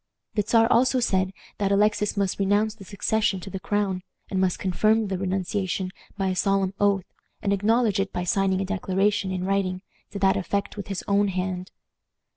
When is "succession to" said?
2.83-3.51